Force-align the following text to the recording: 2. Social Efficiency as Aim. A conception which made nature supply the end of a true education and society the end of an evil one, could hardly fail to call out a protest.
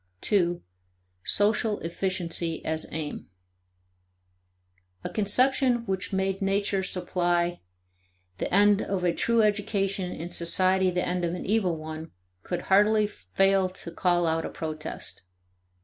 2. 0.21 0.63
Social 1.23 1.79
Efficiency 1.81 2.65
as 2.65 2.87
Aim. 2.91 3.27
A 5.03 5.11
conception 5.11 5.85
which 5.85 6.11
made 6.11 6.41
nature 6.41 6.81
supply 6.81 7.61
the 8.39 8.51
end 8.51 8.81
of 8.81 9.03
a 9.03 9.13
true 9.13 9.43
education 9.43 10.11
and 10.11 10.33
society 10.33 10.89
the 10.89 11.07
end 11.07 11.23
of 11.23 11.35
an 11.35 11.45
evil 11.45 11.77
one, 11.77 12.09
could 12.41 12.63
hardly 12.63 13.05
fail 13.05 13.69
to 13.69 13.91
call 13.91 14.25
out 14.25 14.43
a 14.43 14.49
protest. 14.49 15.21